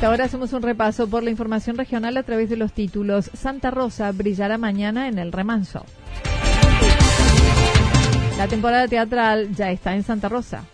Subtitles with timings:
[0.00, 3.30] Ahora hacemos un repaso por la información regional a través de los títulos.
[3.34, 5.84] Santa Rosa brillará mañana en el remanso.
[8.38, 10.64] La temporada teatral ya está en Santa Rosa.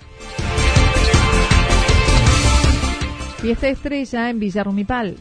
[3.39, 5.17] Fiesta estrella en Villa Rumipal.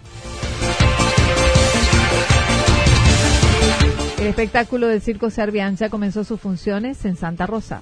[4.19, 7.81] El espectáculo del Circo Servian ya comenzó sus funciones en Santa Rosa.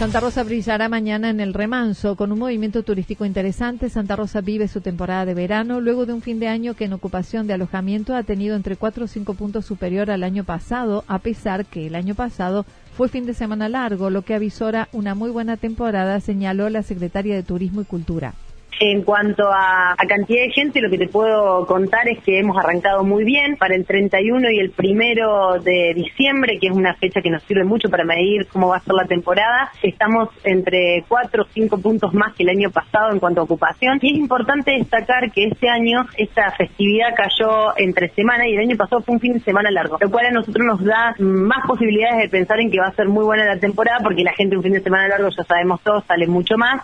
[0.00, 3.90] Santa Rosa brillará mañana en el remanso con un movimiento turístico interesante.
[3.90, 6.94] Santa Rosa vive su temporada de verano luego de un fin de año que en
[6.94, 11.18] ocupación de alojamiento ha tenido entre 4 o 5 puntos superior al año pasado, a
[11.18, 12.64] pesar que el año pasado
[12.96, 17.34] fue fin de semana largo, lo que avisora una muy buena temporada, señaló la secretaria
[17.34, 18.32] de Turismo y Cultura.
[18.78, 23.04] En cuanto a, cantidad de gente, lo que te puedo contar es que hemos arrancado
[23.04, 27.30] muy bien para el 31 y el primero de diciembre, que es una fecha que
[27.30, 29.70] nos sirve mucho para medir cómo va a ser la temporada.
[29.82, 33.98] Estamos entre 4 o 5 puntos más que el año pasado en cuanto a ocupación.
[34.00, 38.76] Y es importante destacar que este año esta festividad cayó entre semana y el año
[38.76, 42.22] pasado fue un fin de semana largo, lo cual a nosotros nos da más posibilidades
[42.22, 44.62] de pensar en que va a ser muy buena la temporada porque la gente un
[44.62, 46.82] fin de semana largo, ya sabemos todos, sale mucho más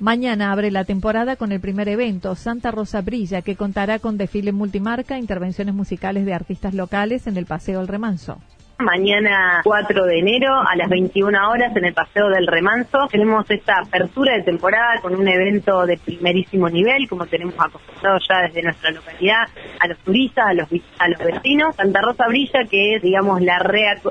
[0.00, 4.50] Mañana abre la temporada con el primer evento, Santa Rosa Brilla, que contará con desfile
[4.50, 8.38] multimarca, intervenciones musicales de artistas locales en el Paseo El Remanso.
[8.80, 13.80] Mañana 4 de enero a las 21 horas en el Paseo del Remanso tenemos esta
[13.80, 18.90] apertura de temporada con un evento de primerísimo nivel, como tenemos acostumbrado ya desde nuestra
[18.90, 19.48] localidad
[19.80, 20.68] a los turistas, a los,
[20.98, 21.76] a los vecinos.
[21.76, 23.60] Santa Rosa Brilla, que es, digamos, la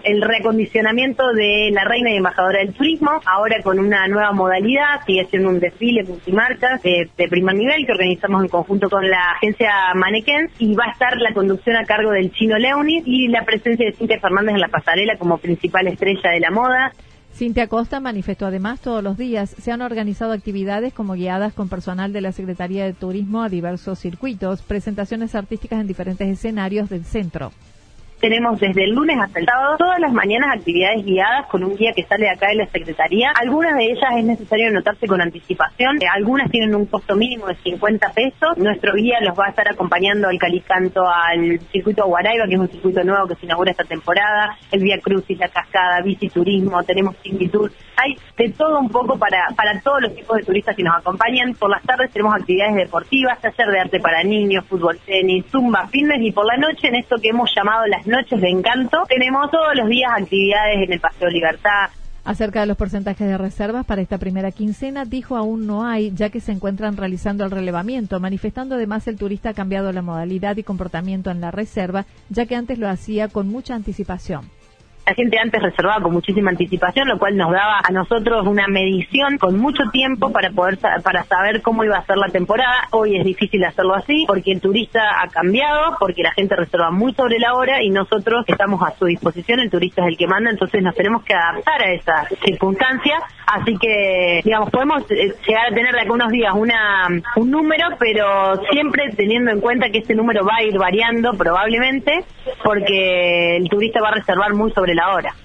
[0.03, 5.25] el reacondicionamiento de la reina y embajadora del turismo, ahora con una nueva modalidad, sigue
[5.25, 9.72] siendo un desfile multimarcas de, de primer nivel que organizamos en conjunto con la agencia
[9.96, 13.88] Mannequins y va a estar la conducción a cargo del chino Leonis y la presencia
[13.88, 16.94] de Cintia Fernández la pasarela como principal estrella de la moda.
[17.34, 22.12] Cintia Costa manifestó además todos los días se han organizado actividades como guiadas con personal
[22.12, 27.51] de la Secretaría de Turismo a diversos circuitos, presentaciones artísticas en diferentes escenarios del centro.
[28.19, 31.94] Tenemos desde el lunes hasta el sábado todas las mañanas actividades guiadas con un guía
[31.95, 33.31] que sale de acá de la Secretaría.
[33.31, 36.01] Algunas de ellas es necesario anotarse con anticipación.
[36.01, 38.57] Eh, algunas tienen un costo mínimo de 50 pesos.
[38.57, 42.69] Nuestro guía los va a estar acompañando al Calicanto al circuito Guaraiba, que es un
[42.69, 44.57] circuito nuevo que se inaugura esta temporada.
[44.72, 47.15] El Vía Crucis, la Cascada, Turismo, tenemos
[47.51, 47.72] Tour.
[48.01, 51.54] Hay de todo un poco para, para todos los tipos de turistas que nos acompañan.
[51.54, 56.22] Por las tardes tenemos actividades deportivas, taller de arte para niños, fútbol, tenis, zumba, fitness
[56.22, 59.04] y por la noche en esto que hemos llamado las noches de encanto.
[59.07, 61.90] Tenemos todos los días actividades en el Paseo Libertad,
[62.30, 66.30] Acerca de los porcentajes de reservas para esta primera quincena, dijo aún no hay, ya
[66.30, 70.63] que se encuentran realizando el relevamiento, manifestando además el turista ha cambiado la modalidad y
[70.63, 74.59] comportamiento en la reserva, ya que antes lo hacía con mucha anticipación.
[75.10, 79.40] La gente antes reservaba con muchísima anticipación, lo cual nos daba a nosotros una medición
[79.40, 82.88] con mucho tiempo para poder para saber cómo iba a ser la temporada.
[82.92, 87.12] Hoy es difícil hacerlo así porque el turista ha cambiado, porque la gente reserva muy
[87.16, 90.52] sobre la hora y nosotros estamos a su disposición, el turista es el que manda,
[90.52, 93.16] entonces nos tenemos que adaptar a esa circunstancia.
[93.48, 98.62] Así que, digamos, podemos eh, llegar a tener de algunos días una, un número, pero
[98.72, 102.26] siempre teniendo en cuenta que ese número va a ir variando probablemente,
[102.64, 105.36] porque el turista va a reservar muy sobre la hora.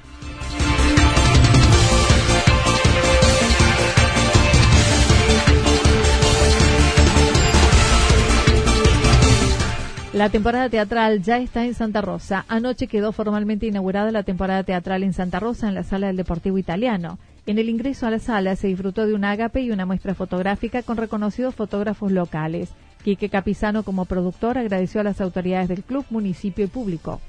[10.13, 12.45] La temporada teatral ya está en Santa Rosa.
[12.47, 16.57] Anoche quedó formalmente inaugurada la temporada teatral en Santa Rosa en la sala del Deportivo
[16.57, 17.19] Italiano.
[17.47, 20.83] En el ingreso a la sala se disfrutó de un ágape y una muestra fotográfica
[20.83, 22.71] con reconocidos fotógrafos locales.
[23.03, 27.21] Quique Capizano, como productor, agradeció a las autoridades del club, municipio y público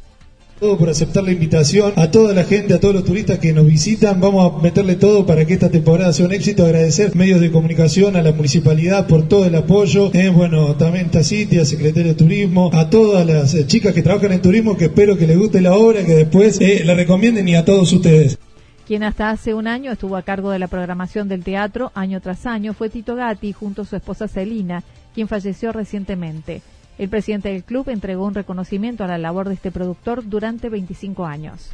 [0.60, 3.66] todo por aceptar la invitación, a toda la gente, a todos los turistas que nos
[3.66, 7.52] visitan, vamos a meterle todo para que esta temporada sea un éxito, agradecer medios de
[7.52, 12.18] comunicación, a la municipalidad por todo el apoyo, eh, bueno, también Taciti, a Secretario de
[12.18, 15.60] Turismo, a todas las eh, chicas que trabajan en turismo, que espero que les guste
[15.60, 18.38] la obra, que después eh, la recomienden y a todos ustedes.
[18.88, 22.46] Quien hasta hace un año estuvo a cargo de la programación del teatro año tras
[22.46, 26.62] año fue Tito Gatti junto a su esposa Celina, quien falleció recientemente.
[26.98, 31.26] El presidente del club entregó un reconocimiento a la labor de este productor durante 25
[31.26, 31.72] años.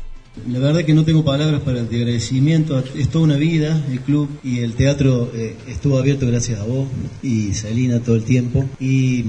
[0.48, 2.82] La verdad que no tengo palabras para el agradecimiento.
[2.96, 6.88] Es toda una vida el club y el teatro eh, estuvo abierto gracias a vos
[7.22, 8.66] y Salina todo el tiempo.
[8.80, 9.26] Y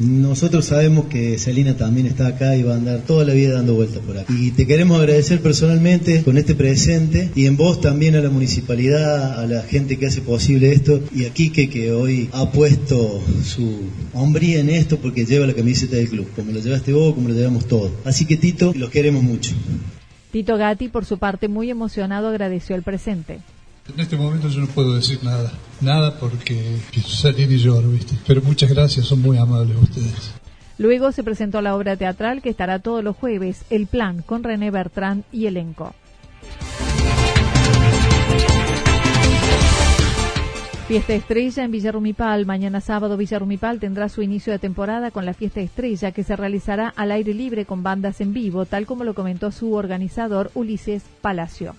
[0.00, 3.74] nosotros sabemos que Salina también está acá y va a andar toda la vida dando
[3.74, 4.34] vueltas por aquí.
[4.48, 9.38] Y te queremos agradecer personalmente con este presente y en vos también a la municipalidad,
[9.38, 13.76] a la gente que hace posible esto y a Quique que hoy ha puesto su
[14.14, 17.34] hombría en esto porque lleva la camiseta del club, como lo llevaste vos, como lo
[17.34, 17.92] llevamos todos.
[18.04, 19.52] Así que Tito, los queremos mucho.
[20.30, 23.40] Tito Gatti, por su parte, muy emocionado, agradeció el presente.
[23.92, 28.14] En este momento yo no puedo decir nada, nada porque salir y lloro, ¿viste?
[28.26, 30.32] Pero muchas gracias, son muy amables ustedes.
[30.78, 34.70] Luego se presentó la obra teatral que estará todos los jueves, El Plan, con René
[34.70, 35.94] Bertrand y elenco.
[40.90, 42.46] Fiesta Estrella en Villarrumipal.
[42.46, 46.92] Mañana sábado Villarrumipal tendrá su inicio de temporada con la Fiesta Estrella que se realizará
[46.96, 51.76] al aire libre con bandas en vivo, tal como lo comentó su organizador Ulises Palacio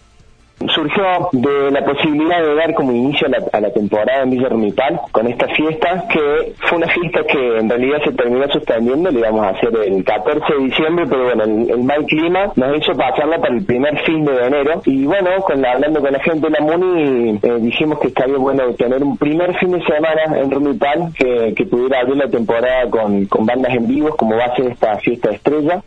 [0.70, 5.28] surgió de la posibilidad de dar como inicio a la, temporada en Villa Rumipal con
[5.28, 9.50] esta fiesta, que fue una fiesta que en realidad se terminó suspendiendo, le íbamos a
[9.50, 13.66] hacer el 14 de diciembre, pero bueno, el, mal clima nos hizo pasarla para el
[13.66, 14.82] primer fin de enero.
[14.86, 18.74] Y bueno, con hablando con la gente de la MUNI, eh, dijimos que estaría bueno
[18.74, 23.26] tener un primer fin de semana en Rumipal que, que pudiera abrir la temporada con,
[23.26, 25.82] con bandas en vivos, como va a ser esta fiesta estrella.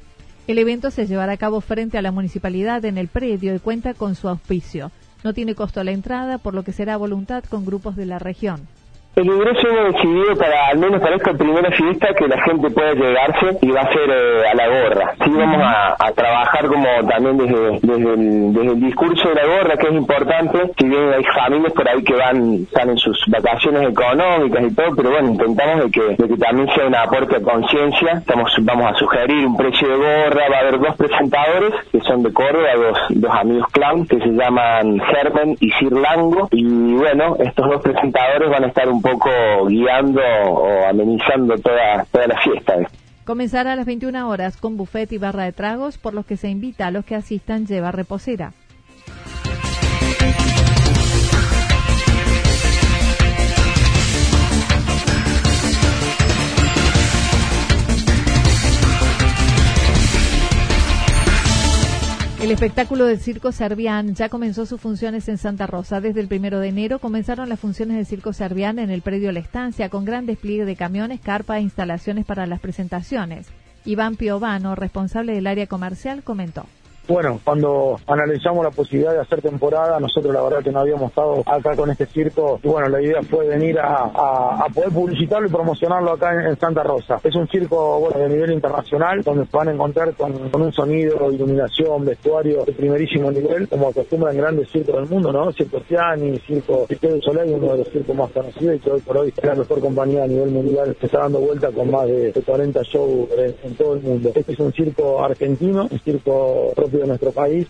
[0.46, 3.94] El evento se llevará a cabo frente a la municipalidad en el predio y cuenta
[3.94, 4.91] con su auspicio.
[5.23, 8.69] No tiene costo la entrada, por lo que será voluntad con grupos de la región.
[9.17, 12.95] El ingreso hemos decidido para, al menos para esta primera fiesta, que la gente pueda
[12.95, 15.15] llegarse y va a ser eh, a la gorra.
[15.25, 18.15] Sí, vamos a, trabajar como también desde, desde,
[18.73, 20.59] el, discurso de la gorra, que es importante.
[20.79, 24.97] Si bien hay familias por ahí que van, están en sus vacaciones económicas y todo,
[24.97, 28.13] pero bueno, intentamos de que, de que también sea un aporte a conciencia.
[28.19, 32.23] Estamos, vamos a sugerir un precio de gorra, va a haber dos presentadores que son
[32.25, 36.49] de Córdoba, dos, dos amigos clown que se llaman Germen y Sir Lango.
[36.51, 42.27] Y bueno, estos dos presentadores van a estar un poco guiando o amenizando toda, toda
[42.27, 42.75] la fiesta.
[43.27, 46.49] Comenzará a las 21 horas con buffet y barra de tragos, por los que se
[46.49, 48.53] invita a los que asistan llevar reposera.
[62.44, 66.03] El espectáculo del Circo Servián ya comenzó sus funciones en Santa Rosa.
[66.03, 69.41] Desde el primero de enero comenzaron las funciones del Circo Servián en el predio La
[69.41, 73.46] Estancia con gran despliegue de camiones, carpa e instalaciones para las presentaciones.
[73.86, 76.67] Iván Piovano, responsable del área comercial, comentó.
[77.06, 81.43] Bueno, cuando analizamos la posibilidad de hacer temporada, nosotros la verdad que no habíamos estado
[81.44, 86.13] acá con este circo y bueno, la idea fue venir a, poder publicitarlo y promocionarlo
[86.13, 87.20] acá en, Santa Rosa.
[87.23, 91.31] Es un circo bueno, de nivel internacional donde se van a encontrar con, un sonido,
[91.31, 95.53] iluminación, vestuario de primerísimo nivel, como acostumbran grandes circos del mundo, ¿no?
[95.53, 99.19] Circo Ciani, Circo Cirque Soleil, uno de los circos más conocidos y que hoy por
[99.19, 102.32] hoy es la mejor compañía a nivel mundial que está dando vuelta con más de
[102.32, 103.29] 40 shows
[103.63, 104.32] en, todo el mundo.
[104.34, 107.67] Este es un circo argentino, un circo propio nuestro país.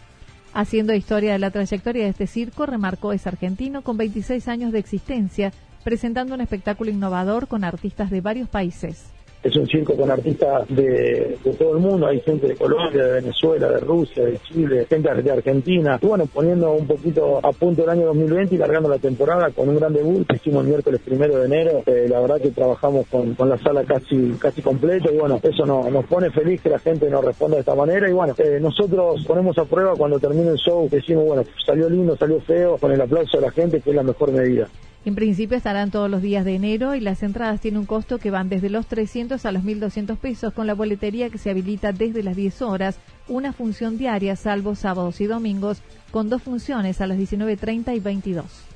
[0.52, 4.78] Haciendo historia de la trayectoria de este circo, remarcó es argentino con 26 años de
[4.78, 5.52] existencia,
[5.82, 9.13] presentando un espectáculo innovador con artistas de varios países
[9.44, 13.68] es un circo con artistas de, todo el mundo, hay gente de Colombia, de Venezuela,
[13.68, 17.90] de Rusia, de Chile, gente de Argentina, y bueno, poniendo un poquito a punto el
[17.90, 21.38] año 2020 y largando la temporada con un gran debut que hicimos el miércoles primero
[21.38, 25.38] de enero, eh, la verdad que trabajamos con, la sala casi casi completa y bueno,
[25.42, 28.08] eso nos pone feliz que la gente nos responda de esta manera.
[28.08, 32.16] Y bueno, eh, nosotros ponemos a prueba cuando termine el show, decimos, bueno, salió lindo,
[32.16, 34.68] salió feo, con el aplauso de la gente, que es la mejor medida.
[35.04, 38.30] En principio estarán todos los días de enero y las entradas tienen un costo que
[38.30, 42.22] van desde los 300 a los 1.200 pesos con la boletería que se habilita desde
[42.22, 47.18] las 10 horas, una función diaria salvo sábados y domingos, con dos funciones a las
[47.18, 48.73] 19.30 y 22.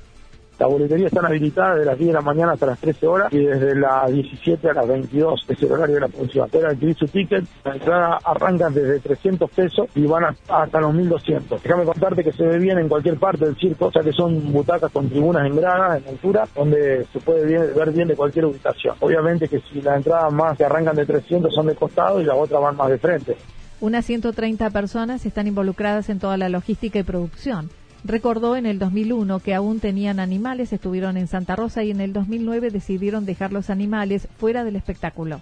[0.59, 3.45] La boletería está habilitada desde las 10 de la mañana hasta las 13 horas y
[3.45, 6.49] desde las 17 a las 22 es el horario de la función.
[6.49, 11.63] Pueden adquirir su ticket, la entrada arranca desde 300 pesos y van hasta los 1200.
[11.63, 14.91] Déjame contarte que se ve bien en cualquier parte del circo, sea que son butacas
[14.91, 18.95] con tribunas en grada, en altura, donde se puede ver bien de cualquier ubicación.
[18.99, 22.35] Obviamente que si las entradas más que arrancan de 300 son de costado y las
[22.37, 23.37] otras van más de frente.
[23.79, 27.69] Unas 130 personas están involucradas en toda la logística y producción.
[28.03, 32.13] Recordó en el 2001 que aún tenían animales, estuvieron en Santa Rosa y en el
[32.13, 35.41] 2009 decidieron dejar los animales fuera del espectáculo.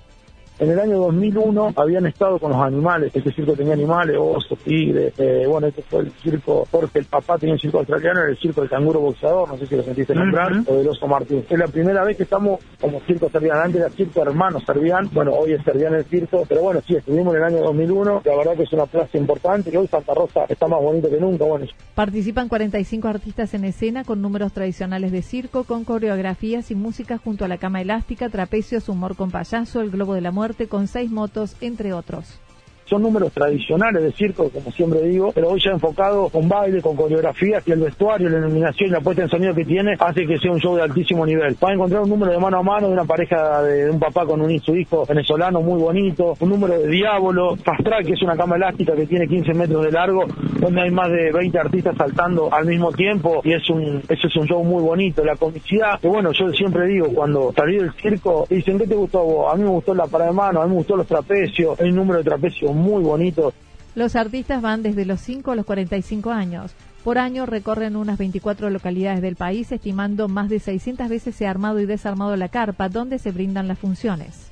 [0.59, 5.13] En el año 2001 habían estado con los animales, este circo tenía animales, osos, tigres,
[5.19, 8.37] eh, bueno, este fue el circo, porque el papá tenía un circo australiano, era el
[8.37, 11.45] circo del canguro boxeador, no sé si lo sentiste nombrar, o del oso Martín.
[11.47, 15.33] Es la primera vez que estamos como circo servián, antes era circo hermano servián, bueno,
[15.33, 18.55] hoy es servián el circo, pero bueno, sí, estuvimos en el año 2001, la verdad
[18.55, 21.67] que es una plaza importante, que hoy Santa Rosa está más bonito que nunca, bueno.
[21.93, 27.45] Participan 45 artistas en escena con números tradicionales de circo, con coreografías y música junto
[27.45, 31.11] a la cama elástica, trapecios, humor con payaso, el globo de la muerte, con seis
[31.11, 32.39] motos, entre otros.
[32.87, 36.95] Son números tradicionales de circo, como siempre digo, pero hoy ya enfocado con baile, con
[36.95, 40.37] coreografías y el vestuario, la iluminación y la puesta en sonido que tiene hace que
[40.37, 41.57] sea un show de altísimo nivel.
[41.61, 44.25] Va a encontrar un número de mano a mano de una pareja de, un papá
[44.25, 48.21] con un, su hijo venezolano muy bonito, un número de Diablo, Fast Track, que es
[48.21, 50.23] una cama elástica que tiene 15 metros de largo,
[50.61, 54.35] donde hay más de 20 artistas saltando al mismo tiempo y es un, eso es
[54.37, 55.25] un show muy bonito.
[55.25, 59.23] La comicidad, que bueno, yo siempre digo, cuando salí del circo, dicen, ¿qué te gustó
[59.23, 59.53] vos?
[59.53, 61.93] A mí me gustó la parada de mano, a mí me gustó los trapecios, el
[61.93, 63.53] número de trapecios muy bonito.
[63.95, 66.71] Los artistas van desde los 5 a los 45 años.
[67.03, 71.49] Por año recorren unas 24 localidades del país, estimando más de 600 veces se ha
[71.49, 74.51] armado y desarmado la carpa, donde se brindan las funciones.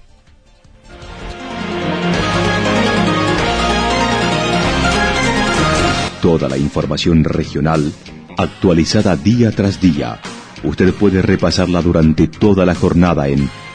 [6.22, 7.94] Toda la información regional
[8.38, 10.20] actualizada día tras día.
[10.63, 13.48] Usted puede repasarla durante toda la jornada en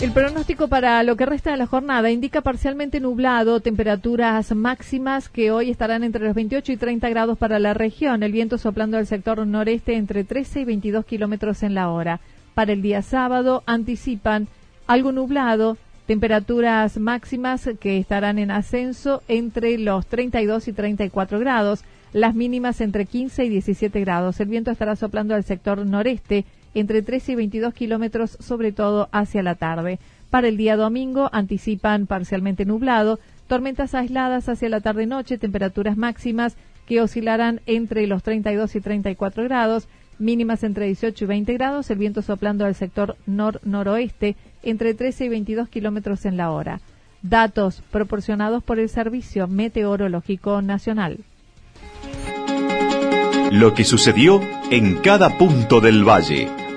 [0.00, 5.50] El pronóstico para lo que resta de la jornada indica parcialmente nublado, temperaturas máximas que
[5.50, 9.06] hoy estarán entre los 28 y 30 grados para la región, el viento soplando al
[9.06, 12.20] sector noreste entre 13 y 22 kilómetros en la hora.
[12.54, 14.48] Para el día sábado anticipan
[14.86, 15.76] algo nublado,
[16.06, 23.04] temperaturas máximas que estarán en ascenso entre los 32 y 34 grados, las mínimas entre
[23.04, 24.40] 15 y 17 grados.
[24.40, 29.42] El viento estará soplando al sector noreste entre 13 y 22 kilómetros, sobre todo hacia
[29.42, 29.98] la tarde.
[30.30, 37.00] Para el día domingo anticipan parcialmente nublado, tormentas aisladas hacia la tarde-noche, temperaturas máximas que
[37.00, 42.22] oscilarán entre los 32 y 34 grados, mínimas entre 18 y 20 grados, el viento
[42.22, 46.80] soplando al sector nor-noroeste entre 13 y 22 kilómetros en la hora.
[47.22, 51.18] Datos proporcionados por el Servicio Meteorológico Nacional.
[53.50, 56.59] Lo que sucedió en cada punto del valle.